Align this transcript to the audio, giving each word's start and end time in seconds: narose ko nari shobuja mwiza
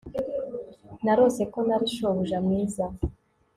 narose 1.03 1.43
ko 1.51 1.59
nari 1.67 1.87
shobuja 1.95 2.37
mwiza 2.45 2.85